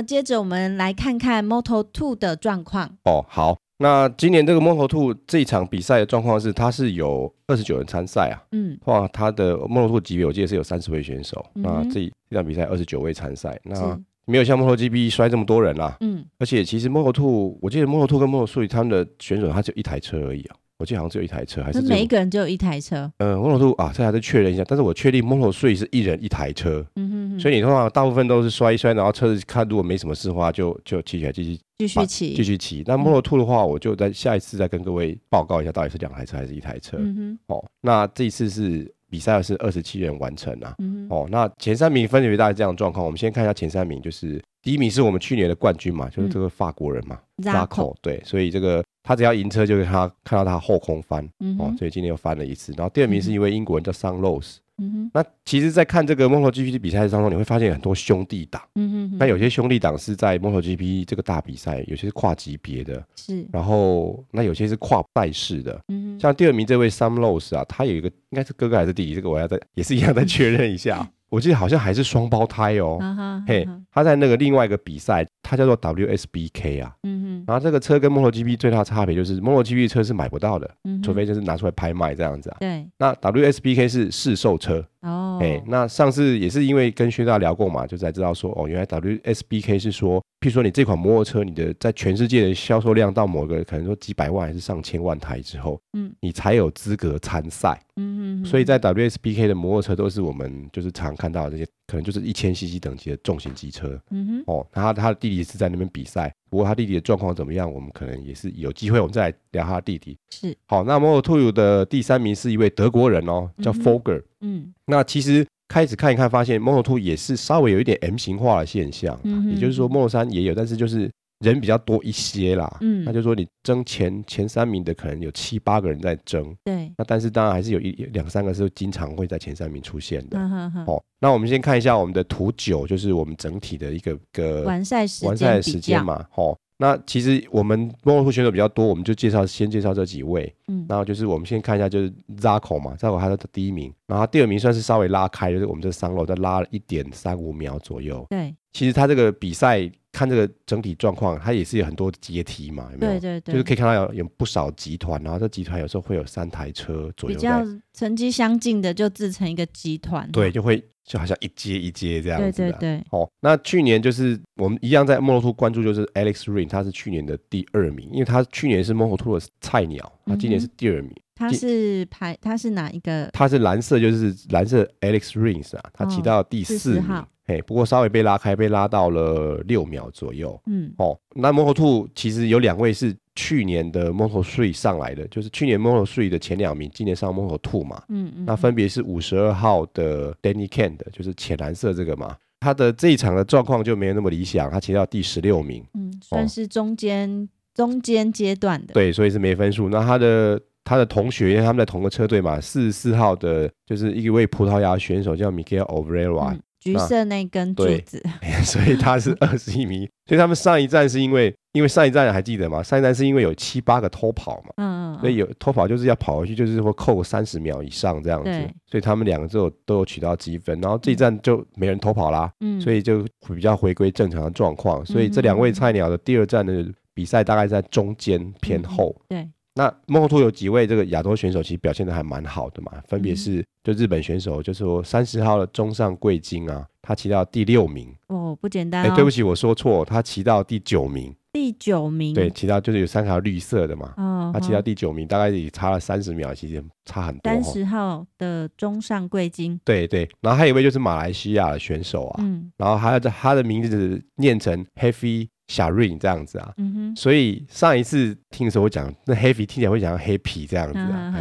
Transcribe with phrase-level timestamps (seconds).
[0.00, 2.96] 那接着我们来看看 Moto Two 的状况。
[3.04, 3.58] 哦，好。
[3.76, 8.40] 那今年这个 Moto Two 这一场比赛的状况是，它是有二十九人参赛啊。
[8.52, 8.78] 嗯。
[8.86, 11.44] 哇，它的 Moto Two 级别我记得是有三十位选手。
[11.54, 15.96] 嗯、那这这场比赛二十九位参赛，那没有像 MotoGP 摔这么多人啦、啊。
[16.00, 16.24] 嗯。
[16.38, 20.56] 而且其实 Moto Two，我记得 Moto Two 跟 Moto Three 他们的选手他只有一台车而已啊。
[20.80, 23.12] 我记得好像只有一台车，还是每一个人只有一台车。
[23.18, 24.64] 呃，Moto2 啊，这还是确认一下。
[24.66, 26.82] 但是我确定 Moto3 是一人一台车。
[26.96, 27.40] 嗯哼哼。
[27.40, 32.82] 所以你通常大部分都是摔一摔，然后车子看如果没什么事的话，就就骑起来继续继续骑继续骑。
[32.86, 36.96] 那 Moto2 的话，我就在下一次再跟各位报告一下，到底是两台车还是一台车。
[36.98, 37.54] 嗯哼。
[37.54, 40.74] 哦，那这一次是比赛是二十七人完成啊。
[40.78, 41.14] 嗯哼。
[41.14, 43.04] 哦，那前三名分别大概这样的状况。
[43.04, 47.94] 我们先看一下前三名，就是第一名是我们去年的冠军嘛，就是这个法国人嘛，Zarco。
[48.00, 48.82] 对，所以这个。
[49.02, 52.72] 他只要赢车，就是他看到他后空翻，嗯、哦，所以今天又翻了一次。
[52.76, 55.10] 然后第二名是一位英国人叫 Sam Lowes，嗯哼。
[55.14, 59.18] 那其实，在看这个 MotoGP 的比赛当中，你会发现很多兄弟党，嗯哼。
[59.18, 63.46] 那有些兄弟党是在 MotoGP 这个大比赛，有些是跨级别的，是。
[63.52, 66.20] 然后那有些是跨赛事的，嗯哼。
[66.20, 71.10] 像第二名这位 Sam Lowes 啊，他有一个应该是哥哥还是弟弟，这个我要再也是一样再确认一下。
[71.30, 72.98] 我记得好像还是双胞胎哦，
[73.46, 84.84] 嘿，他在那个另外一个比赛，他叫做 WSBK 啊，嗯哼，然后这个车跟 MotoGP 最大的差别就是 MotoGP 车是买不到的，嗯，除非就是拿出来拍卖这样子啊，对，那 WSBK 是试售车。
[85.02, 106.32] 哦，哎，那上次也是因为跟薛大聊过嘛，就才知道说，哦，原来 WSBK 是说，譬如说你这款摩托车，你的在全世界的销售量到某个可能说几百万还是上千万台之后，嗯，你才有资格参赛，嗯嗯，所以在 WSBK 的摩托车都是我们就是常看到的这些，可能就是一千 CC 等级的重型机车，嗯哼，哦，他他的弟弟是在那边比赛。
[106.48, 107.70] 不过他弟弟的状况怎么样？
[107.72, 110.16] 我们可能也是有机会，我们再来聊他弟弟。
[110.30, 114.22] 是，好，那 Moto2 的第三名是一位德国人哦，叫 Folger。
[114.40, 121.10] 嗯，那其实开始看一看，发现 Moto2 也是稍微有一点 M 型化的现象，嗯、也就是说 Model 3也有，但是就是。
[121.40, 130.84] 人比较多一些啦，嗯，那就是说你争前前三名的可能有七八个人在争，对，那但是当然还是有一两三个是经常会在前三名出现的，嗯哼哼。
[130.86, 149.90] 哦，那我们先看一下我们的图九，就是我们整体的一个个完赛时完赛的时间嘛，哦，那其实我们 Moto2 选手比较多，我们就介绍先介绍这几位，嗯，然后就是我们先看一下就是 Zarco 嘛，Zarco 他的第一名，然后第二名算是稍微拉开，就是我们这三楼再拉了一点三五秒左右，对，其实他这个比赛。
[150.20, 153.12] 看这个整体状况，它也是有很多阶梯嘛，有没有？
[153.12, 157.34] 对对对，就是可以看到有有不少集团，然后这集团有时候会有三台车左右。
[157.34, 157.64] 比较
[157.94, 160.30] 成绩相近的就自成一个集团。
[160.30, 162.52] 对，就会就好像一阶一阶这样子。
[162.52, 163.04] 对对对。
[163.12, 171.10] 哦，那去年就是我们一样在 Moto2 关注，就是 Alex Rins，他是去年的第二名，因为他去年是 Moto2 的菜鸟，他今年是第二名。
[171.12, 173.30] 嗯他是排，他是哪一个？
[173.32, 180.60] 他是蓝色，就是蓝色 Alex Rings 啊，他骑到第四名，嘿、哦，不过稍微被拉开，被拉到了六秒左右。
[180.66, 188.02] 嗯，哦，那 Moto2 其实有两位是去年的 Moto3 上来的，就是去年 Moto3 的前两名，今年上 Moto2 嘛。
[188.10, 188.44] 嗯嗯。
[188.44, 195.82] 那分别是五十二号的 Danny Kind，就是浅蓝色这个嘛，他的这一场的状况就没有那么理想，他骑到第十六名。
[195.94, 198.92] 嗯，算是中间、哦、中间阶段的。
[198.92, 199.88] 对，所以是没分数。
[199.88, 200.60] 那他的。
[200.84, 208.22] 他的同学，因为他们在同个车队嘛，四十四号的，就是一位葡萄牙选手叫 Miguel Oliveira，嗯、橘色那根柱子，
[208.64, 210.08] 所以他是 二十一名。
[210.26, 212.82] 所以他们上一站是因为，因为上一站还记得吗？
[212.82, 218.50] 上一站是因为有七八个偷跑嘛，嗯嗯，所以有偷跑就是要跑回去，就是说扣三十秒以上这样子，
[218.88, 225.04] 所以他们两个都有都有取到积分，然后这一站就没人偷跑啦，嗯，所以就比较回归正常的状况。
[225.04, 229.50] 所以这两位菜鸟的第二站的比赛大概在中间偏后，嗯、对。
[229.74, 239.04] 那 Moto2 有几位这个亚洲选手其实表现的还蛮好的嘛，分别是就日本选手，就是说三十号的中上贵金啊，他骑到第六名哦，不简单。
[239.04, 241.34] 哎，对不起，我说错，他骑到第九名。
[241.52, 242.32] 第九名。
[242.32, 247.40] 对，骑到就是有三条绿色的嘛，哦，他骑到第九名，大概也差了三十秒，其实差很多。
[247.44, 249.80] 三十号的中上贵金。
[249.84, 255.48] 对对，然后还有一位就是马来西亚的选手啊，嗯，然后还有他的名字念成 Heavy。
[255.70, 261.32] 小 Ring 这样子啊，嗯、所以上一次听的时候我讲，那 Heavy 听起来会讲 Happy 这样子啊，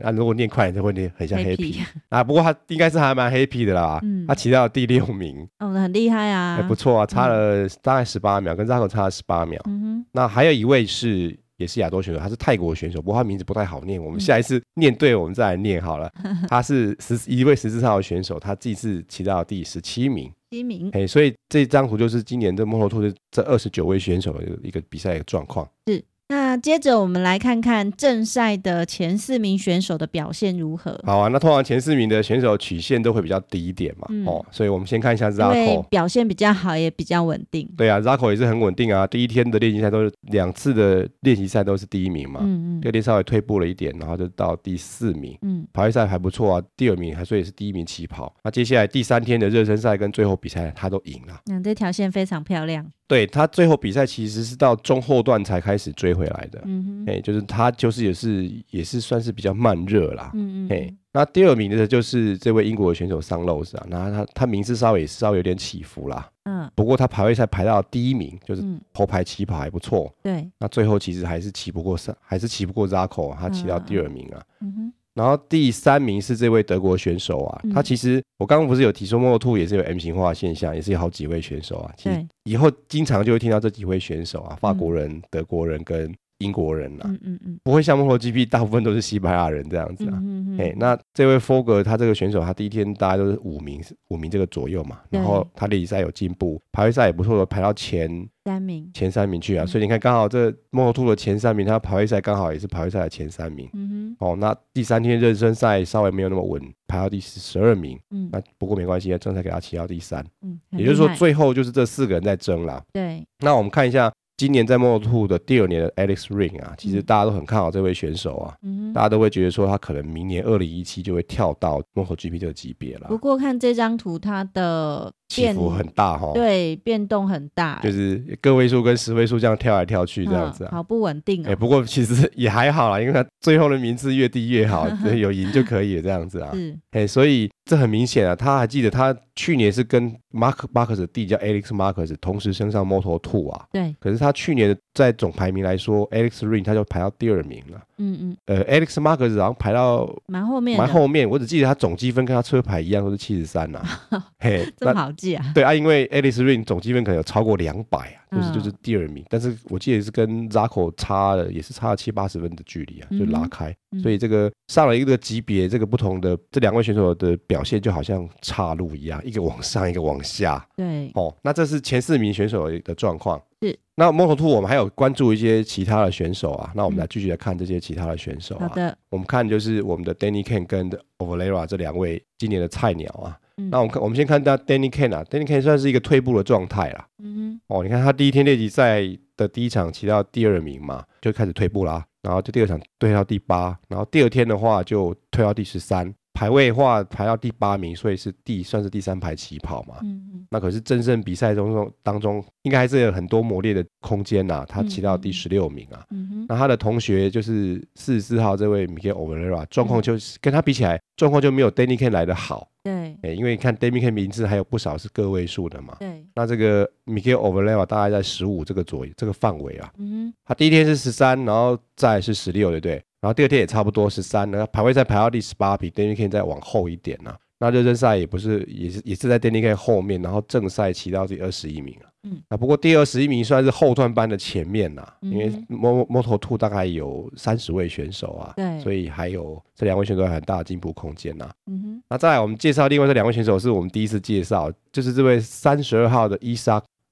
[0.00, 2.22] 那如果念快，就会念很像 Happy 啊。
[2.22, 9.60] 不过他应该是还蛮 Happy 的啦，嗯、他骑到第六名，哦，很厉害啊，还不错啊，差了大概十八秒，嗯、跟 Zarco 差了十八秒。
[9.66, 16.08] 嗯、那还有一位是也是亚洲选手，他是泰国选手，不过他名字不太好念，我们下一次念对，我们再来念好了。
[16.22, 20.30] 嗯、他是十一位十四号选手，他这次骑到第十七名。
[20.52, 25.66] 第名，哎，所以这张图就是今年的 Moto2 的这二十九位选手的一个比赛的状况。
[25.86, 26.04] 是，
[26.52, 31.00] 那那接着我们来看看正赛的前四名选手的表现如何。
[31.02, 37.66] 好啊，那通常前四名的选手曲线都会比较低一点嘛，嗯、哦，所以我们先看一下 Zarco 表现比较好，也比较稳定。
[37.74, 48.34] 对啊，Zarco 也是很稳定啊，第一天的练习赛都是两次的练习赛都是第一名嘛，嗯嗯，第二天稍微退步了一点，然后就到第四名，嗯，跑位赛还不错啊，第二名还所以也是第一名起跑。
[48.44, 52.86] 那接下来第三天的热身赛跟最后比赛他都赢了，嗯，这条线非常漂亮。
[53.12, 68.64] 对，他最后比赛其实是到中后段才开始追回来的，嗯哼，哎，就是他就是也是也是算是比较慢热啦，嗯嗯，哎，那第二名的就是这位英国的选手桑洛斯啊，那他他名次稍微也稍微有点起伏啦，嗯，不过他排位赛排到第一名，就是
[68.94, 74.71] 头排起跑还不错，对，那最后其实还是骑不过上，还是骑不过扎口，他骑到第二名啊，嗯。
[74.71, 74.71] 哼。
[75.14, 81.92] 然后第三名是这位德国选手啊，嗯、他其实我刚刚不是有提说，Moto2 也是有 M 型化现象，也是有好几位选手啊。
[81.96, 90.18] 其实以后经常就会听到这几位选手啊，法国人、嗯、德国人跟英国人啊，嗯嗯嗯，不会像 MotoGP 大部分都是西班牙人这样子啊。
[90.22, 98.28] 嗯嗯哎，那这位 Fogger 他这个选手，他第一天大概都是五名五名这个左右嘛，然后他练习赛有进步，排位赛也不错的，排到前。
[98.44, 103.70] 三名，前三名去啊，嗯、所以你看，刚好这 Moto2 的前三名，他排位赛刚好也是排位赛的前三名。
[103.72, 107.96] 嗯哼，哦，那第三天热身赛稍微没有那么稳，排到第十二名。
[108.10, 110.26] 嗯，那不过没关系啊，正赛给他骑到第三。
[110.44, 112.82] 嗯，也就是说最后就是这四个人在争啦。
[112.92, 114.12] 对，那我们看一下。
[114.42, 123.06] 今年在 Moto2 的第二年的 Alex Ring 啊，其实大家都很看好这位选手啊，嗯、大家都会觉得说他可能明年二零一七就会跳到 MotoGP 这个级别了。
[123.06, 131.46] 不过看这张图，它的起伏很大哈，对，变动很大，就是个位数跟十位数这样跳来跳去这样子啊，嗯、好不稳定啊、哦。
[131.46, 136.50] 哎、欸，不过其实也还好啦，因为他最后的名次越低越好， 有赢就可以了这样子啊。
[136.52, 144.31] 是，哎、欸，所以这很明显啊，他还记得他去年是跟 Mark Marquez 的弟叫 Alex Marquez 同时升上 Moto2 啊，对，可是他。
[144.32, 147.80] 去年在总排名来说，Alex Ring 他就排到第二名了。
[147.98, 148.36] 嗯嗯。
[148.46, 151.28] 呃，Alex Marquez 好像排到蛮后面，蛮后面。
[151.28, 153.82] 我只记得他总积分跟他车牌一样，都是七十三呐。
[154.40, 155.52] 嘿，这么好记啊？
[155.54, 159.24] 对啊，因为 Alex Ring 总积分可能有超过两百啊，就是就是第二名。
[159.28, 163.74] 但是我记得是跟 Zarco 差了，也是差了七八十分的距离啊，就拉开。
[164.02, 170.66] 所以这个上了一个级别，这个不同的这两位选手的表现就好像岔路一样，一个往上，一个往下。
[170.76, 171.10] 对。
[171.14, 173.40] 哦，那这是前四名选手的状况。
[173.60, 173.78] 是。
[174.02, 178.66] 那 Moto2 我们还有关注一些其他的选手啊，那我们来继续来看这些其他的选手啊。
[178.66, 183.38] 好的，我们看就是我们的 Danny Kane 跟 Oliveira 这两位今年的菜鸟啊。
[183.58, 187.06] 嗯、那我们看，我们先看到 Danny Kane 啊，Danny Kane 算是一个退步的状态啦。
[187.22, 187.60] 嗯哼。
[187.68, 189.02] 哦，你看他第一天练习赛
[189.36, 196.12] 的第一场骑到第二名嘛，就开始退步啦，然后就第二场退到第八，然后第二天的话就退到第十三。
[196.42, 199.94] 排位的话排到第八名，所以是第算是第三排起跑嘛。
[200.02, 200.46] 嗯嗯。
[200.50, 204.66] 那可是真正比赛中中当中，应该还是有很多磨练的空间呐。
[204.68, 206.04] 他骑到第十六名啊。
[206.10, 206.46] 嗯哼。
[206.48, 212.68] 那他的同学就是四十四号这位 Miguel Oliveira，状况就是跟他比起来，状况就没有 Danny K 来的好。
[212.82, 212.92] 对。
[213.22, 215.94] 哎，因为你看 Danny K 名字还有不少是个位数的嘛。
[216.00, 216.26] 对。
[216.34, 219.92] 那这个 Miguel Oliveira 大概在十五这个左右这个范围啊。
[219.96, 220.34] 嗯哼。
[220.44, 223.00] 他第一天是十三，然后再是十六，对不对？
[223.22, 227.36] 然后第二天也差不多十三，然后排位赛排到第十八，比 Danny K 再往后一点呐、啊。
[227.60, 232.10] 那热身赛也不是，也是也是在 Danny K 后面，然后正赛骑到第二十一名啊。
[232.24, 241.54] 嗯，那不过第二十一名算是后段班的前面呐、啊，嗯、因为 Moto Two 大概有三十位选手啊，对，所以还有这两位选手有很大的进步空间呐、啊。
[241.66, 246.56] 嗯哼，那再来我们介绍另外这两位选手，是我们第一次介绍，就是这位三十二号的伊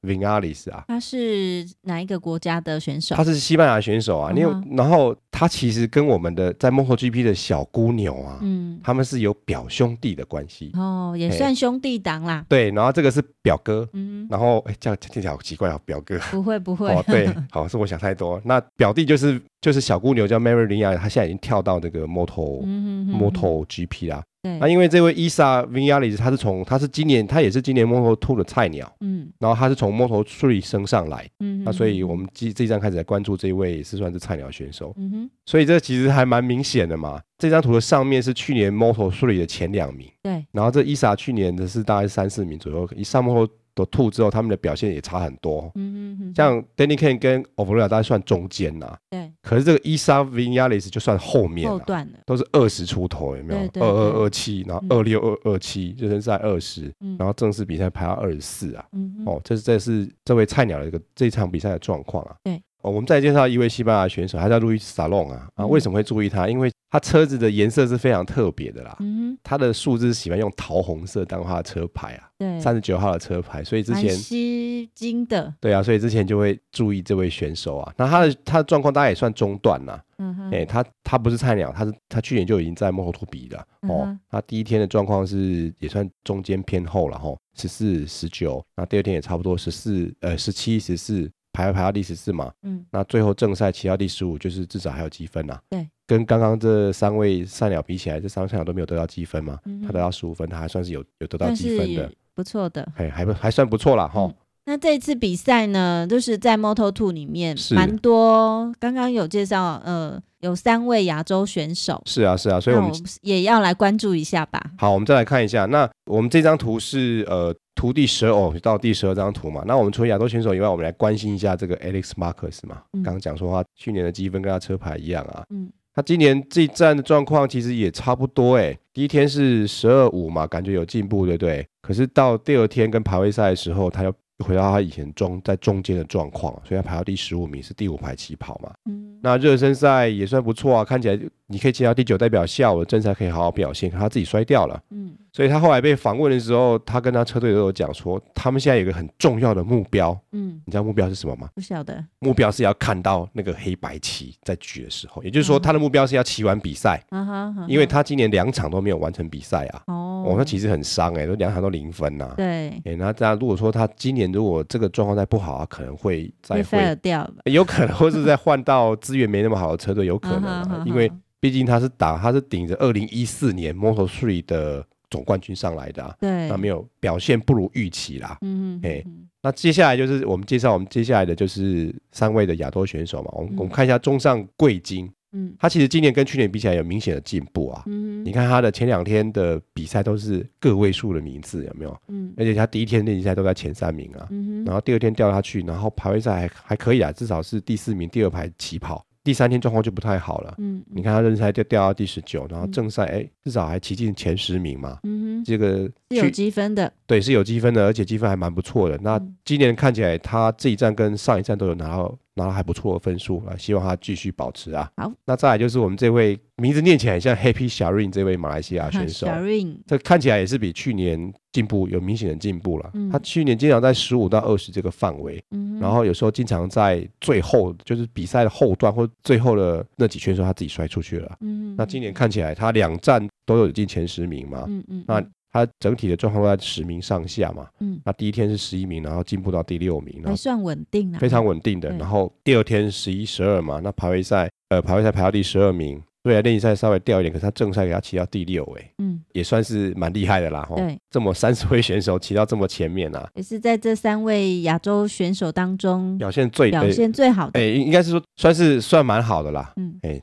[0.03, 0.09] 萨。
[0.09, 3.15] Viñales 啊，他是哪一个国家的选手？
[3.15, 4.33] 他是西班牙选手啊。
[4.35, 12.45] 你有，然后他其实跟我们的在 MotoGP 的小姑牛啊，嗯，他们是有表兄弟的关系哦，也算兄弟档啦。
[12.49, 18.41] 对，然后这个是表哥，嗯，然后哎，这样听起来好奇怪啊，表哥不会不会哦，对， 好是我想太多。
[18.45, 24.23] 那表弟就是就是小姑牛叫 Viñales，他现在已经跳到这个 Moto MotoGP 啦。
[24.43, 37.21] 对，那因为这位伊萨 Viñales 他是从他是今年他也是今年 Moto2 的菜鸟，嗯，然后他是从 Moto3 升上来，嗯，那所以我们这这一站开始来关注这一位也是算是菜鸟选手，嗯哼，所以这其实还蛮明显的嘛。
[37.37, 45.71] 这张图的上面是去年 Moto3 的前两名，对，然后这伊莎去年的是大概三四名左右，一上 Moto 的兔之后，他们的表现也差很多。
[45.75, 48.97] 嗯嗯，像 Danny k a n 跟 Oliveira 大概算中间呐。
[49.09, 49.33] 对。
[49.43, 53.83] 可是这个 Isa Viñales 就算后面后段了，都是二十出头，有没有？
[53.83, 58.85] 二二二七，然后二六二二七，热身赛二十，然后正式比赛排到二十四啊。
[58.93, 62.37] 嗯哦，这是这是这位菜鸟的一个这一场比赛的状况啊。
[62.45, 62.63] 对。
[62.83, 65.49] 哦，我们再介绍一位西班牙选手，他叫路易斯·萨隆啊。
[65.55, 66.49] 啊，为什么会注意他？
[66.49, 68.97] 因为他车子的颜色是非常特别的啦。
[69.01, 72.29] 嗯哼，它的数字喜欢用桃红色当他的车牌啊。
[72.39, 75.53] 对，三十九号的车牌，所以之前吸睛的。
[75.61, 77.93] 对啊，所以之前就会注意这位选手啊。
[77.97, 80.03] 那他的他的状况大概也算中段啦。
[80.19, 84.05] 嗯哼，哎、欸，他他不是菜鸟，他是他去年就已经在 Moto2 比了哦。
[84.07, 91.31] 嗯、他第一天的状况是也算中间偏后了哈，十四十九，那第二天也差不多十四呃十七十四。
[91.53, 95.59] 排排到第十四嘛，嗯，那最后正赛骑到第十五，就是至少还有积分呐。
[95.69, 104.33] 对，跟刚刚这三位菜鸟比起来，这三位菜鸟都没有得到积分嘛，嗯、他得到十五分，他还算是有有得到积分的，不错的，哎，还不还算不错啦哈。
[104.67, 112.93] 那这一次比赛呢，就是在 Moto Two 里面蛮多，刚刚有介绍，呃，有三位亚洲选手，是啊是啊，所以我们
[113.23, 114.63] 也要来关注一下吧。
[114.79, 117.53] 好，我们再来看一下，那我们这张图是呃。
[117.81, 119.65] 图第十二哦，到第十二张图嘛。
[119.67, 122.83] 那我们除了亚洲选手以外，我们来关心一下这个 Alex Marcus 嘛。
[122.93, 125.43] 刚刚讲说他去年的积分跟他车牌一样啊。
[125.49, 125.73] 嗯。
[125.95, 128.77] 他今年这一站的状况其实也差不多哎。
[128.93, 131.67] 第一天是十二五嘛，感觉有进步，对不对？
[131.81, 134.13] 可是到第二天跟排位赛的时候，他又
[134.45, 138.71] 回到他以前中在中间的状况，所以他排到第十五名，是第五排起跑嘛。
[138.91, 139.19] 嗯。
[139.23, 141.19] 那热身赛也算不错啊，看起来
[141.51, 143.91] 你可以接到第九，代表下午的正赛可以好好表现。
[143.91, 144.81] 可他自己摔掉了。
[144.91, 145.15] 嗯。
[145.33, 151.49] 所以他后来被访问的时候，他跟他车队都有讲说，他们现在有一个很重要的目标，嗯，你知道目标是什么吗？
[151.55, 152.05] 不晓得。
[152.19, 171.09] 目标是要看到那个黑白旗在举的时候，也就是说，他的目标是要骑完比赛，啊哈，因为他今年两场都没有完成比赛啊，哦，哦，那其实很伤哎，都两场都零分呐，对，哎，那这样如果说他今年如果这个状况再不好啊，可能会再会掉，有可能或是再换到资源没那么好的车队，有可能啊，因为
[171.41, 174.87] 毕竟他是打，他是顶着二零一四年 Moto Three 的。
[175.11, 179.05] 总冠军上来的啊，对，那没有表现不如预期啦，嗯，哎，
[179.43, 192.01] 那接下来就是我们介绍我们接下来的就是三位的亚洲选手嘛，我们我们看一下中上贵金，嗯，他其实今年跟去年比起来有明显的进步啊，嗯，你看他的前两天的比赛都是个位数的名次有没有？
[192.07, 199.05] 嗯，而且他第一天练习赛都在前三名啊，嗯，然后第二天掉下去，然后排位赛还还可以啊，至少是第四名，第二排起跑。
[199.23, 208.99] 第三天状况就不太好了，嗯，你看他热身赛就掉到第十九，然后正赛哎、欸，至少还骑进前十名嘛，嗯哼，这个是有积分的，对，是有积分的，而且积分还蛮不错的。
[209.03, 212.19] 那今年看起来他这一站跟上一站都有拿到。
[212.41, 214.91] 拿了还不错的分数啊，希望他继续保持啊。
[214.97, 222.91] 好，那再来就是我们这位名字念起来很像 Happy Sharin 这位马来西亚选手，Sharin，这看起来也是比去年进步有明显的进步了。
[222.95, 231.37] 嗯、他去年经常在十五到二十这个范围，嗯、然后有时候经常在最后就是比赛的后段或最后的那几圈时候他自己摔出去了。
[231.41, 234.65] 嗯，那今年看起来他两站都有进前十名嘛。
[234.67, 235.25] 嗯嗯，那。
[235.53, 241.91] 他整体的状况都在十名上下嘛，嗯，那第一天是十一名，然后进步到第六名，还算稳定啊，非常稳定的。
[241.97, 260.23] 然后第二天十一、十二嘛，那排位赛，呃，排位赛排到第十二名，对啊，练习赛稍微掉一点，可是他正赛给他骑到第六，哎，嗯，也算是蛮厉害的啦，吼，对，这么三十位选手骑到这么前面啊，也是在这三位亚洲选手当中表现最表现最好的，哎，应该是说算是算蛮好的啦，嗯，哎。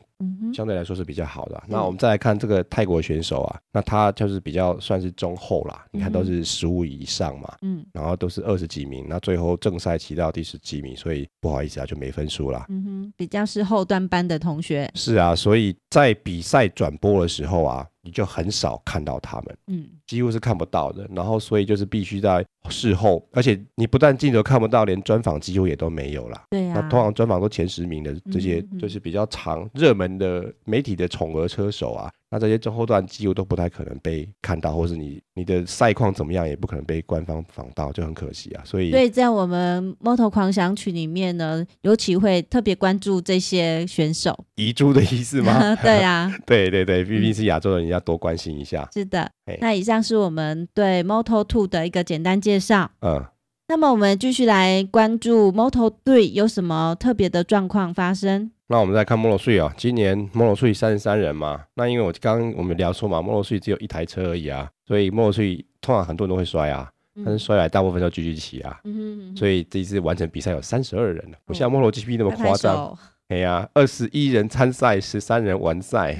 [0.54, 1.64] 相对来说是比较好的。
[1.68, 5.86] 那我们再来看这个泰国选手啊，那他就是比较算是中后啦。
[5.92, 12.66] 你看都是十五以上嘛，嗯，然后都是二十几名，那最后正赛骑到第十几名，所以不好意思啊，就没分数啦。
[12.70, 14.90] 嗯哼，比较是后段班的同学。
[14.96, 17.88] 是啊，所以在比赛转播的时候啊。
[18.08, 21.06] 你就很少看到他们，嗯，几乎是看不到的。
[21.14, 26.42] 然后，所以就是必须在事后，而且你不但镜头看不到，连专访几乎也都没有了。
[26.52, 32.10] 对啊，那通常专访都前十名的这些，就是比较长热门的媒体的宠儿车手啊。
[32.30, 38.64] 那这些中后段几乎都不太可能被看到，或是你你的赛况怎么样，也不可能被官方访到，就很可惜啊。
[38.66, 44.36] 所以，对，在我们 Moto 狂想曲里面呢，尤其会特别关注这些选手。
[44.56, 45.76] 遗珠的意思吗？
[45.84, 48.90] 对啊， 对对对，毕竟是亚洲人，要多关心一下。
[48.92, 49.30] 是的，
[49.62, 52.90] 那以上是我们对 Moto2 的一个简单介绍。
[53.02, 53.24] 嗯，
[53.68, 58.50] 那么我们继续来关注 Moto3 有什么特别的状况发生。
[58.70, 66.92] 那我们再看 Moto3 啊，今年 Moto3 三十三人嘛，那因为我刚刚我们聊说嘛，Moto3 只有一台车而已啊，所以 Moto3 通常很多人都会摔啊，
[67.24, 72.98] 但是摔来大部分都继续骑啊，嗯所以这一次完成比赛有三十二人了，不像 MotoGP 那么夸张，
[73.30, 76.18] 哎呀，二十一人参赛，十三人完赛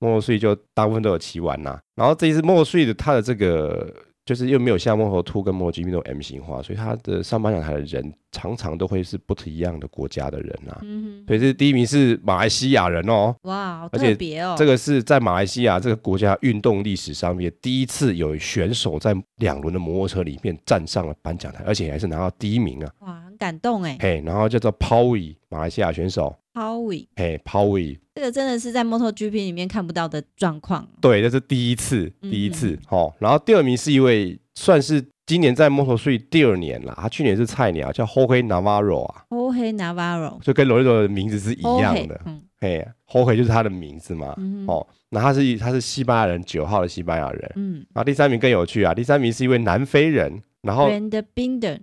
[0.00, 3.90] ，Moto3 就大部分都有骑完呐，然后这一次 Moto3 的它的这个。
[4.26, 10.80] 就是又没有像 Moto2 跟 MotoGP 那种 M 型化，所以他的上颁奖台的人常常都会是不一样的国家的人啊。
[10.82, 13.34] 嗯哼，所以这第一名是马来西亚人哦。
[13.42, 14.56] 哇，好特别哦。
[14.58, 22.92] 这个是在马来西亚这个国家运动历史上面第一次有选手在两轮的摩托车里面站上了颁奖台，而且还是拿到第一名啊。
[23.00, 23.22] 哇。
[23.26, 23.96] 很感动哎。
[24.00, 26.34] 嘿，然后叫做 Paui 马来西亚选手。
[26.56, 30.88] ，Paui，这个真的是在 MotoGP 里面看不到的状况。
[31.00, 32.78] 对，这是第一次，第一次。
[32.86, 39.24] 好、嗯，然后第二名是一位算是今年在 Moto3 第二年了，他去年是菜鸟，叫 Jorge Navarro 啊。
[39.28, 42.20] Jorge Navarro，就跟罗利多的名字是一样的。
[42.24, 44.32] 嗯，嘿，Jorge 就是他的名字嘛。
[44.38, 47.52] 嗯、哦，那他是他是西班牙人，九号的西班牙人。
[47.56, 50.88] 嗯，然后第三名更有趣啊，第三名是一位南非人，然后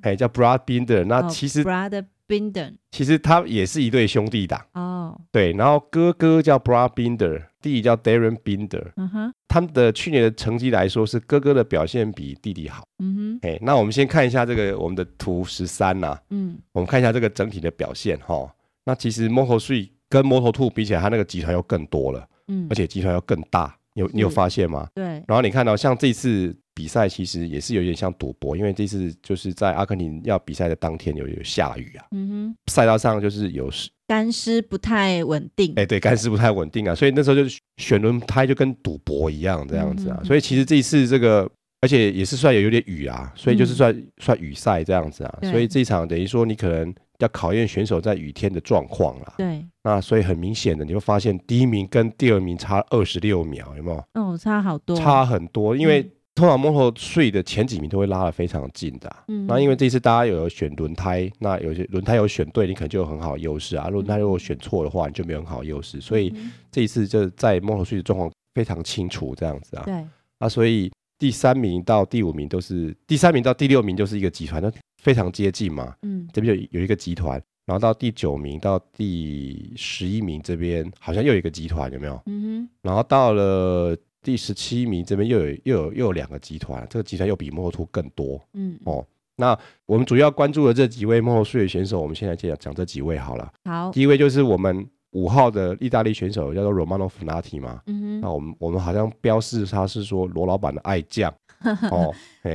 [0.01, 1.05] 哎，叫 Brad Binder。
[1.05, 5.15] 那其实、oh, Binder，其实他也是一对兄弟档哦。
[5.17, 5.21] Oh.
[5.31, 8.91] 对，然后哥哥叫 Brad Binder，弟弟叫 Darren Binder。
[8.95, 12.83] 嗯哼，他们的去年的成绩来说，是哥哥的表现比弟弟好。
[12.99, 16.17] 嗯哼，哎，那我们先看一下这个我们的图十三呐。
[16.29, 18.49] 嗯，我们看一下这个整体的表现哈。
[18.85, 22.27] 那其实 Moto3 跟 Moto2 比起来，它那个集团又更多了。
[22.47, 23.75] 嗯，而且集团要更大。
[23.95, 24.87] 有你有发现吗？
[24.95, 25.03] 对。
[25.27, 26.55] 然后你看到像这次。
[26.73, 33.69] 比赛其实也是有点像赌博，因为这次就是在阿根廷要比赛的当天有有下雨啊，嗯哼，赛道上就是有
[34.07, 37.43] 干湿不太稳定，哎，对，干湿不太稳定啊，所以那时候就
[37.77, 41.49] 选轮胎就跟赌博一样这样子啊，所以其实这一次这个，
[41.81, 46.93] 而且也是算有有点雨啊，所以就是算算雨赛这样子啊，所以这一场等于说你可能。
[47.19, 49.35] 要考验选手在雨天的状况啦。
[49.37, 54.03] 对，那所以很明显的，你会发现第一名跟第二名差二十六秒，有没有？
[54.15, 55.77] 哦，差好多，差很多。
[55.77, 59.15] 因为通常 Moto3 的前几名都会拉得非常近的。
[59.27, 63.89] 嗯，那因为这次大家有选轮胎，那有些轮胎有选对，你可能就有很好优势啊。
[63.89, 66.01] 轮胎如果选错的话，你就没有很好优势。
[66.01, 66.33] 所以
[66.71, 69.83] 这一次就在 Moto3 的状况非常清楚，这样子啊。
[69.85, 70.05] 对，
[70.39, 74.71] 那所以第三名到第五名都是，第三名到第六名就是一个集团那。
[75.01, 77.33] 非常接近嘛，嗯，这边有有一个集团，
[77.65, 82.21] 然后到第九名到第十一名这边好像又有一个集团，有没有？
[82.27, 88.79] 嗯哼，然后到了第十七名这边又有又有又有两个集团，这个集团又比 Moto2 更多，嗯。
[88.85, 93.51] 哦，那我们主要关注的这几位 Moto3 的选手，我们现在就讲这几位好了。
[93.65, 101.31] 好，第一位就是我们五号的意大利选手，叫做 Romano Fenati 嘛，嗯哼，那我们我们好像标示他是说罗老板的爱将。
[101.91, 102.13] 哦，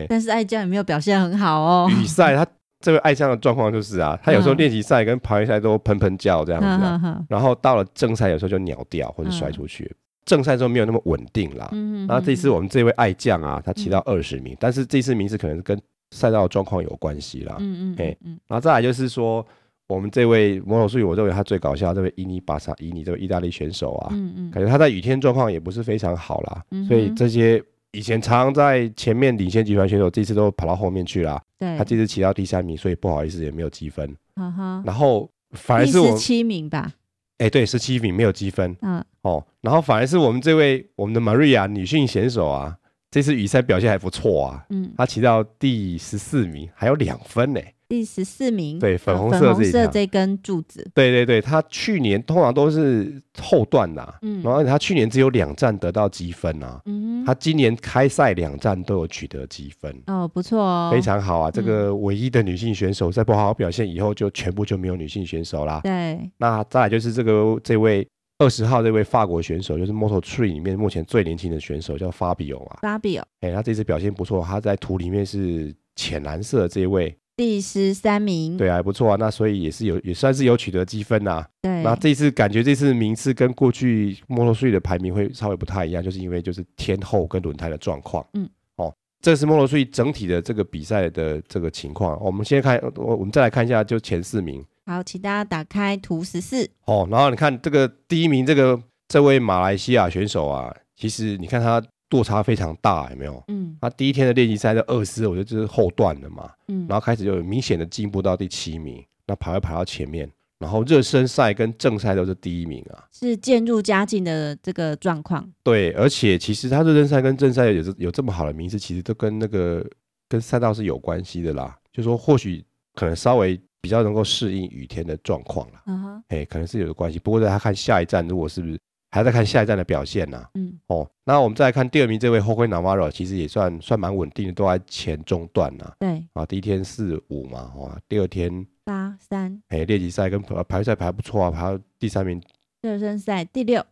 [0.08, 1.88] 但是爱将也没有表现很好哦。
[1.88, 2.46] 比赛他
[2.80, 9.90] 这位爱将的状况就是啊，他有时候练习赛跟排位赛都喷喷叫这样子，啊，然后到了正赛有时候就鸟掉或者摔出去。
[10.28, 11.68] 正赛之后没有那么稳定啦。
[11.72, 17.57] 嗯那这次我们这位爱将啊，他骑到二十名，但是这次名次可能是跟赛道状况有关系啦。
[17.59, 19.44] 嗯嗯，然后再来就是说，
[19.88, 26.62] 我们这位摩托，所以我认为他最搞笑，这位伊尼巴萨伊尼这位意大利选手啊，嗯嗯，感觉他在雨天状况也不是非常好啦。
[26.87, 27.61] 所以这些。
[27.92, 31.40] 以前常常在前面领先集团选手，这次都跑到后面去了。
[31.59, 34.14] 对，他这次骑到第三名，所以不好意思也没有积分。
[34.37, 34.83] 嗯哼。
[34.85, 36.92] 然后反而是我十七名吧？
[37.38, 38.77] 哎、欸，对，十七名没有积分。
[38.83, 39.05] 嗯。
[39.22, 42.77] 哦，然后反而是我们这位我们的 Maria 女性选手啊，
[43.11, 44.64] 这次雨赛表现还不错啊。
[44.70, 44.92] 嗯。
[44.96, 47.61] 她骑到第十四名，还有两分呢。
[47.88, 68.07] 第十四名，对，粉红色这、根柱子，对对对，他去年通常都是后段呐、啊，嗯，然后他去年只有两站得到积分啊，嗯，他今年开赛两站都有取得积分，哦，不错哦，非常好啊，这个唯一的女性选手在不好好表现以后，就全部就没有女性选手啦，对，那再来就是这个这位
[68.38, 77.16] 二十号这位法国选手，就是 Moto3 里面目前最年轻的选手叫 Fabio 啊，Fabio，哎，他这次表现不错，他在图里面是浅蓝色的这一位。
[77.38, 79.16] 第十三名，对啊，还不错啊。
[79.16, 81.48] 那所以也是有，也算是有取得积分呐、啊。
[81.62, 88.27] 对，那这次感觉这次名次跟过去 Moto3 的排名会稍微不太一样，就是因为就是天后跟轮胎的状况。
[88.33, 92.20] 嗯，哦，这是 Moto3 整体的这个比赛的这个情况。
[92.20, 94.64] 我们先看，我我们再来看一下，就前四名。
[94.85, 96.68] 好，请大家打开图十四。
[96.87, 101.81] 哦，然后你看这个第一名，这个这位马来西亚选手啊，其实你看他。
[102.11, 103.44] 落差非常大，有没有？
[103.49, 106.51] 嗯，他第一天的练习赛的二四，我觉得就是后段的嘛。
[106.68, 115.47] 嗯，然后开始就有明显的进步到第七名，那排位排到前面，然后热身赛跟正赛都是第一名啊，是渐入佳境的这个状况。
[115.62, 119.85] 对，而且其实他热身赛跟正赛有这有这么好的名次，其实都跟那个
[120.29, 121.77] 跟赛道是有关系的啦。
[121.92, 125.83] 就说或许可能稍微比较能够适应雨天的状况啦。
[125.87, 127.18] 嗯哼，哎，可能是有个关系。
[127.18, 128.79] 不过在他看下一站，如果是不是？
[129.11, 135.97] 还在看下一站的表现呐、啊，嗯，哦，那我们再来看第二名这位 Jorge Navarro，其实也算算蛮稳定的，都在前中段呐、啊。
[135.99, 142.40] 对，啊，第一天四五嘛，哦，第二天八三，哎，练习赛跟排赛排不错啊，排到第三名。
[142.83, 143.85] 热身赛第六。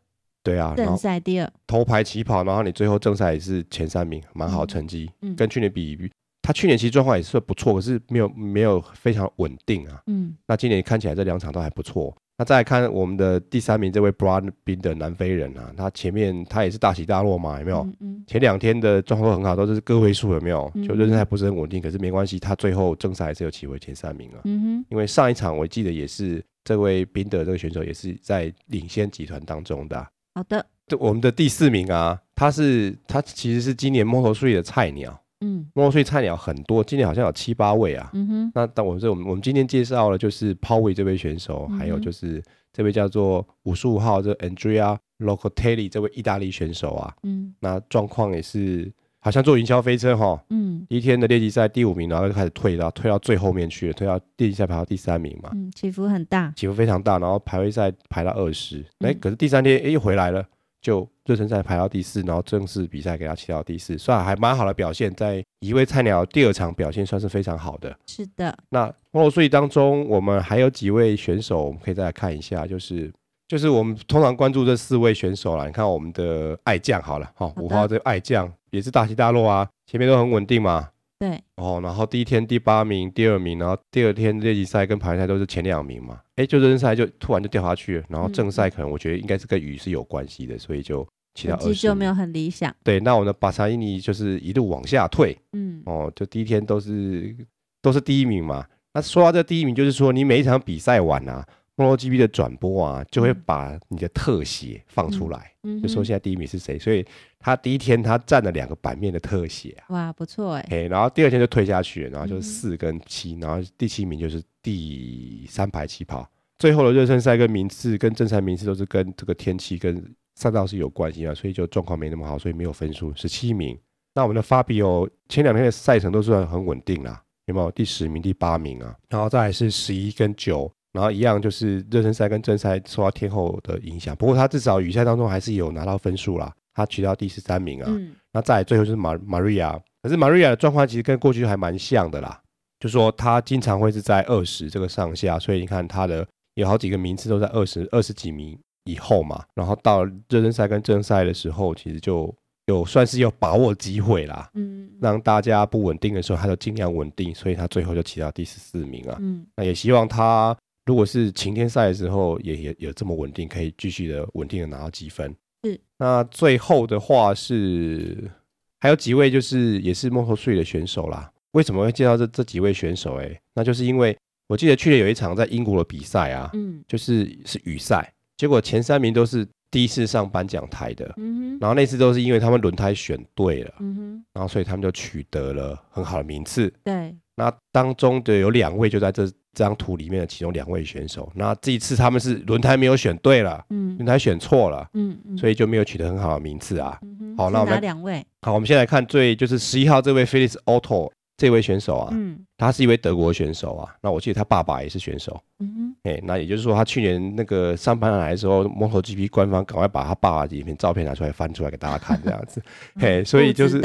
[0.43, 1.53] 对啊，正赛第二。
[1.67, 5.11] 头排起跑，然后你最后正赛也是前三名，蛮好成绩。
[5.23, 5.99] 嗯，跟去年比，
[6.47, 10.01] 他去年其实状况也是不错，可是没有没有非常稳定啊。
[10.07, 12.17] 嗯，那今年看起来这两场都还不错。
[12.39, 17.79] 那再来看我们的第三名这位 Brad Binder 南非人啊，他前面他也是大起大落嘛，有没有？
[17.79, 20.71] 嗯嗯、前两天的状况都很好，都是个位数，有没有？
[20.87, 24.39] 就人生还不是很稳定，可是没关系，他最后正赛还是有起回前三名啊。
[24.45, 30.07] 嗯哼，因为上一场我记得也是这位 Binder 这个选手也是在领先集团当中的、啊。
[30.35, 35.19] 好的，这我们的第四名啊，他是他其实是今年 Moto3 的菜鸟。
[35.40, 38.11] 嗯，Moto3 菜鸟很多，今年好像有七八位啊。
[38.14, 47.14] 嗯哼，那但我们这我们我们今天介绍了就是 Paul 这位选手，嗯、还有就是这位叫做五十五号这 Andrea Locatelli 这位意大利选手啊。
[47.22, 50.42] 嗯，那状况也是好像坐云霄飞车哈。
[50.49, 55.51] 嗯，第一天的练习赛第五名，然后就开始退到退到最后面去了，退到练习赛排到第三名嘛。
[55.53, 60.42] 嗯，起伏很大，起伏非常大，然后排位赛排到二十，哎，可是第三天哎又回来了。
[60.87, 65.12] 就热身赛排到第四，然后正式比赛给他骑到第四，算还蛮好的表现。
[65.16, 67.92] 在一位菜鸟第二场表现算是非常好的。
[68.07, 68.57] 是的。
[68.68, 73.12] 那 Moto3 当中，我们还有几位选手，我们可以再来看一下，就是
[73.49, 75.66] 就是我们通常关注这四位选手啦。
[75.66, 80.88] 你看我们的爱将好了，哈，五号这爱将也是大起大落啊，前面都很稳定嘛。
[81.19, 92.75] 对，哦，然后第一天第八名，第二名，然后第二天练习赛跟排赛都是前两名嘛，哎，就热身赛就突然就掉下去了，然后正赛可能我觉得应该是跟雨是有关系的，所以就其他二十，就没有很理想。
[92.85, 97.35] 对，那我们的巴萨伊尼就是一路往下退，嗯，哦，就第一天都是
[97.81, 101.47] 都是第一名嘛，那说到这第一名，就是说你每一场比赛完啊。
[101.77, 106.79] MotoGP 的转播啊，就会把你的特写放出来，就说现在第一名是谁。
[106.79, 107.05] 所以
[107.39, 110.89] 他第一天他占了两个版面的特写啊，哇，不错哎、欸。
[110.89, 116.27] 然后第二天就退下去了，然后就是四跟七、嗯，然后第七名就是第三排起跑。
[116.59, 120.03] 最后的热身赛跟名次跟正赛名次都是跟这个天气跟
[120.35, 123.79] 赛道是有关系啊，所以就状况没那么好，所以没有分数，十七名。
[124.15, 127.71] 那我们的 Fabio 前两天的赛程都算很稳定啦，有没有？
[127.73, 130.73] 第十名、第八名啊，然后再来是十一跟九。
[130.97, 137.87] 然后一样就是热身赛跟正赛受到天后的影响，不过他至少雨赛当中还是有拿到分数啦，他取到第十三名啊。
[137.91, 142.41] 嗯、那再来最后就是马马瑞亚，可是马瑞亚的状况其实跟过去还蛮像的啦，
[142.81, 149.45] 就说他经常会是在二十这个上下，所以你看他的有好几个名次都在二十二十几名以后嘛。
[149.55, 152.35] 然后到热身赛跟正赛的时候，其实就
[152.69, 159.19] 有算是有把握机会啦，嗯，让大家不稳定的时候，他就尽量稳定，所以他最后就骑到第十四名啊。
[159.21, 160.57] 嗯，那也希望他。
[160.87, 165.35] 如果是晴天赛的时候，也也有这么稳定，可以继续的稳定的拿到积分。
[165.64, 165.79] 是。
[165.99, 168.31] 那最后的话是
[168.79, 171.31] 还有几位，就是也是 Moto3 的选手啦。
[171.53, 173.16] 为什么会介绍这这几位选手？
[173.16, 186.72] 哎，那就是因为我记得去年有一场在英国的比赛啊，嗯，就是是雨赛，结果前三名都是第一次上颁奖台的，嗯哼，然后那次都是因为他们轮胎选对了，嗯哼，然后所以他们就取得了很好的名次。
[186.85, 187.16] 对。
[187.38, 196.99] 那当中的有两位就在这这张图里面的其中两位选手，那这一次他们是轮胎没有选对了，嗯，轮胎选错了，嗯，嗯，所以就没有取得很好的名次啊。
[197.01, 198.23] 嗯、好，那我们哪两位？
[198.42, 203.95] 好，我们先来看最就是十一号这位 Felix Otto 这位选手啊，嗯，他是一位德国选手啊。
[204.03, 212.62] 那我记得他爸爸也是选手，嗯哼，哎，那也就是说他去年那个上班来的时候，MotoGP 官方赶快把他爸爸的一篇照片拿出来翻出来给大家看，这样子，
[213.01, 213.81] 嘿，所以就是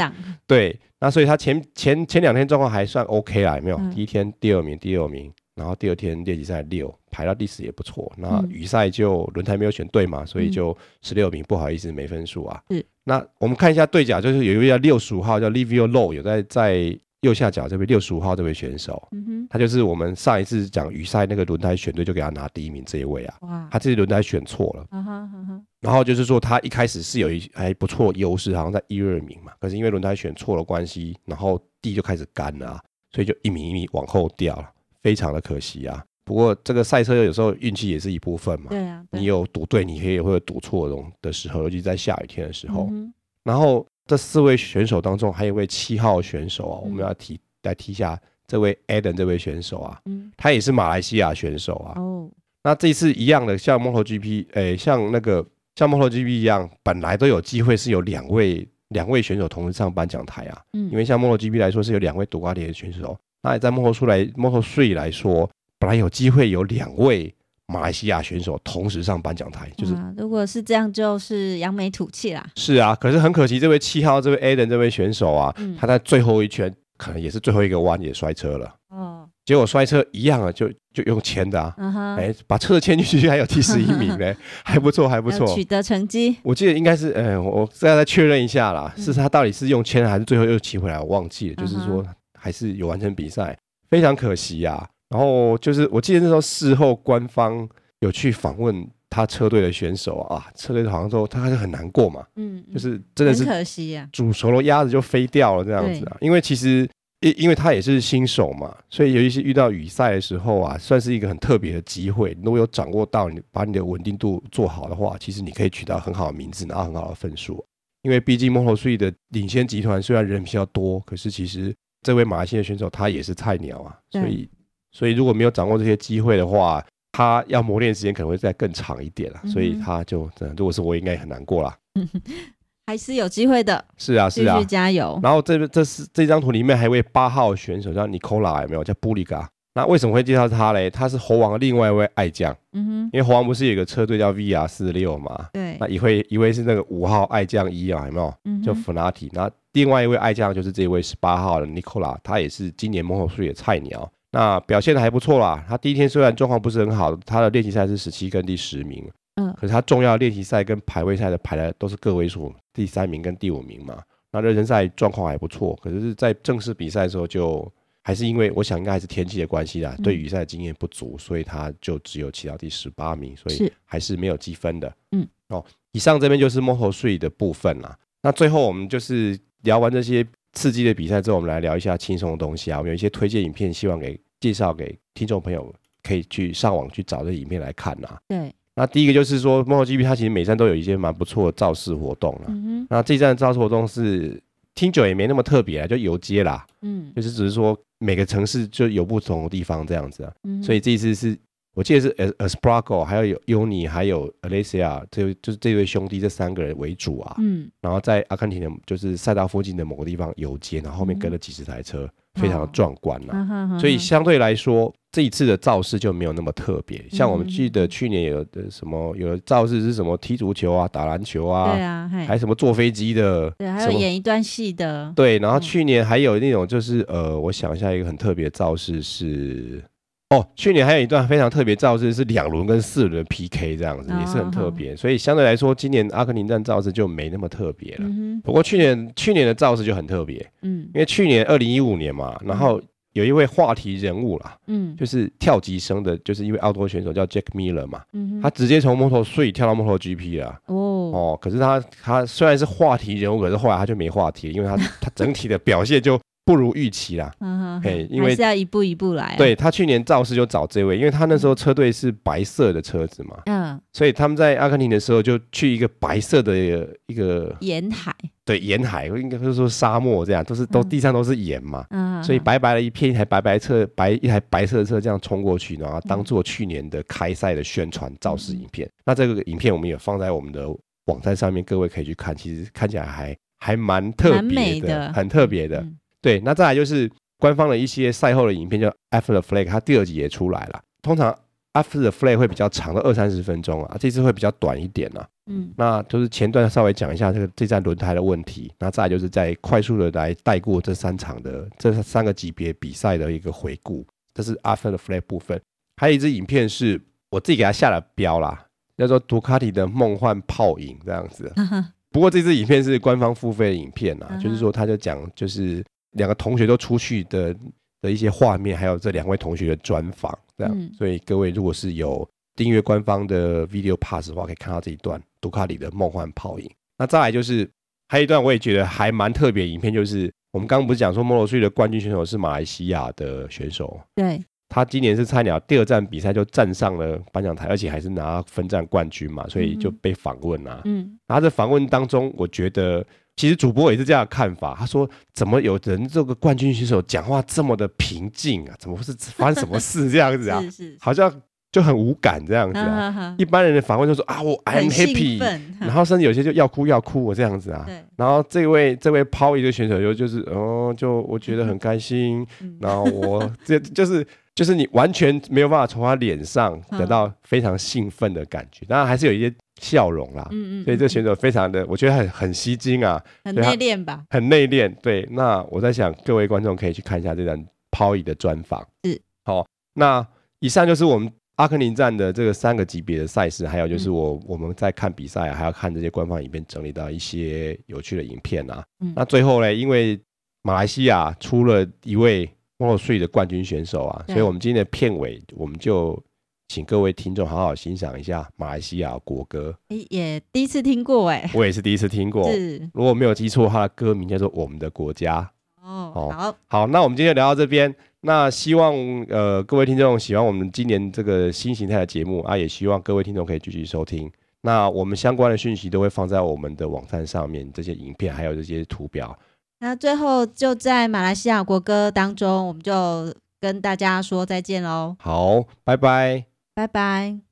[0.45, 0.77] 对。
[1.03, 3.77] 那所以他前前前两天状况还算 OK 啦，有没有？
[3.89, 8.12] 第一天第二名，第二名，然后第二天练习赛六排到第十也不错。
[8.17, 12.63] 那雨赛就轮胎没有选对嘛，所以就十六名，不好意思没分数啊。
[12.69, 12.84] 嗯。
[13.04, 23.38] 那我们看一下对角，就是有一位叫六十五号叫 Livio Low，有在在右下角这位六十五号这位选手，嗯哼，他就是我们上一次讲雨赛那个轮胎选对就给他拿第一名这一位啊。
[23.41, 23.69] 哇。
[23.71, 24.88] 他这次轮胎选错了。
[24.89, 25.62] 啊哈啊哈。
[25.80, 29.52] 然后就是说，他一开始是有一还不错优势，好像在一二名嘛。
[29.60, 32.82] 可是因为轮胎选错了关系，然后地就开始干了，啊
[33.13, 34.69] 所以就一米一米往后掉了，
[35.01, 36.03] 非常的可惜啊。
[36.23, 38.67] 不过这个赛车有时候运气也是一部分嘛。
[38.69, 39.03] 对啊。
[39.11, 42.87] 你有赌对，你可以也会有赌错的的时候，尤其在下雨天的时候。
[42.91, 43.13] 嗯。
[43.43, 51.99] 然后这四位选手当中，还有一位七号选手啊，我们要提来提一下这位 Adam 这位选手啊，嗯，他也是马来西亚选手啊。
[51.99, 52.29] 哦。
[52.63, 55.45] 那这一次一样的，像 MotoGP，诶，像那个。
[55.77, 60.61] 像 MotoGP 一样，本来都有机会是有两位两位选手同时上颁奖台啊。
[60.73, 65.49] 嗯，因为像 MotoGP 来说是有两位杜卡迪的选手，那在幕后出来 Moto3 来说，
[65.80, 67.34] 本来有机会有两位
[67.67, 72.45] 马来西亚选手同时上颁奖台，就是如果是这样，就是扬眉吐气啦。
[72.56, 78.75] 是啊，可是很可惜，这位七号这位 Aden 这位选手啊，嗯、他在最后一圈可能也是最后一个弯也摔车了。
[78.89, 79.27] 哦。
[79.43, 81.75] 结果摔车一样啊，就就用签的啊，
[82.15, 86.38] 哎、uh 把车签进去还有第十一名呢， 还不错，还不错，取得成绩。
[86.43, 91.56] 我记得应该是，哎、欸，我再再确认一下啦，是他到底是用签还是最后又骑回来，我忘记了。
[91.56, 91.62] Uh -huh.
[91.62, 92.06] 就是说
[92.41, 93.56] 还是有完成比赛，
[93.89, 94.89] 非常可惜啊。
[95.10, 106.89] 然后就是我记得那时候事后官方有去访问他车队的选手啊，车队好像说他还是很难过嘛，嗯，就是真的是可惜呀，煮熟了鸭子就飞掉了这样子啊，因为其实。
[107.23, 112.36] 因因为他也是新手嘛，所以尤其是遇到雨赛的时候啊，算是一个很特别的机会。
[112.43, 117.63] 如果有掌握到你把你的稳定度做好的话，其实你可以取到很好的名字，拿到很好的分数。
[118.01, 124.49] 因为毕竟 Moto3 的领先集团虽然人比较多，可是其实这位马来西亚选手他也是菜鸟啊，所以
[124.91, 129.41] 所以如果没有掌握这些机会的话，他要磨练时间可能会再更长一点啊。
[129.45, 131.77] 所以他就真的，如果是我，应该也很难过啦。
[132.87, 135.19] 还是有机会的，是啊，是啊，继续加油。
[135.23, 139.49] 然后这这是这张图里面还有位八号选手叫尼科拉，有没有叫布里嘎？
[139.73, 140.89] 那为什么会介绍他嘞？
[140.89, 145.47] 他是猴王的另外一位爱将，嗯哼，因为猴王不是有个车队叫 VR 四六嘛？
[145.53, 148.34] 对，那一位一位是那个五号爱将一啊，有没有？
[148.43, 149.29] 嗯，叫弗拉提。
[149.31, 155.63] 那另外一位爱将就是这位十八号的尼科拉，他也是今年 Moto3 的菜鸟，那表现的还不错啦。
[155.67, 159.10] 他第一天虽然状况不是很好，他的练习赛是十七跟第十名。
[159.36, 163.97] 嗯，可是他重要练习赛跟排位赛的排的都是个位数，第三名跟第五名嘛。
[164.34, 167.69] 那热身赛状况还不错，可是，在正式比赛的时候就
[168.03, 174.91] 还是因为我想应该还是天气的关系啦，对雨赛的经验不足，所以他就只有骑到第十八名，所以还是没有积分的。
[175.11, 177.97] 嗯，哦，以上这边就是 Moto3 的部分啦。
[178.23, 182.77] 那最后我们就是聊完这些刺激的比赛之后，我们来聊一下轻松的东西啊。
[182.77, 188.17] 我们有一些推荐影片，希望给介绍给听众朋友，可以去上网去找这影片来看呐。
[188.27, 188.53] 对。
[188.73, 192.45] 那第一个就是说，MotoGP 它其实每站都有一些蛮不错的造势活动了。
[192.47, 192.87] 嗯哼。
[192.89, 194.41] 那这一站的造势活动是
[194.75, 196.65] 听久也没那么特别啊，就游街啦。
[196.81, 197.12] 嗯。
[197.15, 200.34] 就是只是说每个城市就有不同的地方这样子啊。
[200.43, 200.62] 嗯。
[200.63, 201.38] 所以这一次是
[201.73, 207.36] 我记得是 Espargaro 还有有 Yoni 还有 Alessia 这就是这对兄弟这三个人为主啊。
[207.39, 207.69] 嗯。
[207.81, 212.10] 然后在阿根廷的就是赛道附近的某个地方游街，然后后面跟了几十台车。
[212.36, 217.03] 非常的壮观呐、啊，所以相对来说，这一次的造势就没有那么特别。
[217.12, 225.38] 像我们记得去年有的什么，有的造势是什么踢足球啊、打篮球啊，对啊，还什么坐飞机的，对，还有演一段戏的，对。
[225.39, 229.84] 然后去年还有那种就是呃，我想一下，一个很特别的造势是。
[230.32, 234.96] 哦，去年还有一段非常特别造势，是两轮跟四轮 PK 这样子，也是很特别。
[234.96, 238.06] 所以相对来说，今年阿根廷站造势就没那么特别了。
[238.41, 250.58] 不过去年去年的造势就很特别，嗯，因为去年二零一五年嘛，然后有一位话题人物啦，嗯，就是跳级生的，就是一位奥拓选手叫 Jack Miller 嘛，嗯，他直接从 Moto3 跳到 MotoGP 了。
[250.67, 256.17] 哦哦，可是他他虽然是话题人物，可是后来他就没话题，因为他 他整体的表现就。
[256.43, 259.36] 不如预期啦，嗯哼，嘿，因为是要一步一步来。
[259.38, 266.58] 对，他去年造势就找这位，因为他那时候车队是白色的车子嘛，嗯，所以他们在阿根廷的时候就去一个白色的
[267.06, 278.89] 一个沿海，对，沿海应该是说沙漠这样，都是都地上都是盐嘛，嗯，所以白白的一片，一台白白车，白一台白色的车这样冲过去，然后当做去年的开赛的宣传造势影片。
[279.06, 280.67] 那这个影片我们也放在我们的
[281.06, 285.86] 网站上面，各位可以去看，其实看起来还还蛮特别的，很特别的。
[286.21, 290.81] 对，那再来就是官方的一些赛后的影片，叫 After the Flag，它第二集也出来了。
[291.01, 291.36] 通常
[291.73, 295.27] After the Flag 会比较长的二三十分钟啊，这次会比较短一点啊。
[295.47, 304.05] 嗯，那就是前段稍微讲一下这个这站轮胎的问题，那再来就是在快速的来带过这三场的这三个级别比赛的一个回顾，
[304.36, 305.60] 这是 After the Flag 部分。
[305.97, 311.51] 还有一支影片是我自己给它下了标啦，叫做杜卡迪的梦幻泡影这样子。
[312.12, 315.84] 不过这支影片是官方付费的影片啊，就是说他就讲就是。
[316.12, 317.56] 两个同学都出去的
[318.02, 326.69] 的一些画面，还有这两位同学的专访，这样，嗯、所以各位如果是有订阅官方的 Video Pass 的话，可以看到这一段杜卡里的梦幻泡影。
[326.97, 327.69] 那再来就是
[328.10, 343.06] 还有一段，我也觉得还蛮特别的影片，就是我们刚刚不是讲说 Moto3 的冠军选手是马来西亚的选手，对，他今年是菜鸟，第二站比赛就站上了颁奖台，而且还是拿分站冠军嘛，所以就被访问啊，嗯，然后在访问当中，我觉得。
[343.41, 348.75] 其实主播也是这样的看法，他说：“怎么有人这个冠军选手讲话这么的平静啊？
[348.77, 350.62] 怎么会是发生什么事这样子啊？
[350.62, 353.34] 是是是好像就很无感这样子啊。
[353.39, 355.39] 一般人的反问就说啊，我 I'm happy，
[355.80, 357.84] 然后甚至有些就要哭要哭我这样子啊。
[358.15, 362.45] 然后这位这位抛一的选手就就是哦，就我觉得很开心。
[362.60, 364.23] 嗯、然后我这就是
[364.55, 374.93] 就是你完全没有办法从他脸上得到非常兴奋的感觉，当然还是有一些。”笑容啦，嗯嗯，所以这选手非常的，我觉得很很吸睛啊，很内敛吧，很内敛。
[375.01, 378.87] 对，那我在想，各位观众可以去看一下这段 Paul 的专访。
[379.05, 380.23] 是，好，那
[380.59, 388.83] 以上就是我们阿克林站的这个三个级别的赛事，还有就是我我们在看比赛啊，还要看这些官方影片整理到一些有趣的影片啊。
[388.99, 390.21] 嗯，那最后呢，因为
[390.61, 392.47] 马来西亚出了一位
[392.82, 396.20] Moto3 的冠军选手啊，所以我们今天的片尾我们就
[396.67, 399.78] 请各位听众好好欣赏一下马来西亚国歌。
[399.89, 402.52] 哎，也第一次听过哎，我也是第一次听过。
[402.52, 405.48] 是，如果没有记错，它的歌名叫做《我们的国家》。
[405.88, 407.94] 哦，好，好，那我们今天就聊到这边。
[408.22, 408.96] 那希望
[409.30, 414.32] 呃各位听众喜欢我们今年这个新形态的节目啊，也希望各位听众可以继续收听。
[414.62, 419.38] 那我们相关的讯息都会放在我们的网站上面，这些影片还有这些图表。
[419.82, 425.15] 那最后就在马来西亚国歌当中，我们就跟大家说再见喽。
[425.20, 427.50] 好，拜拜，拜拜。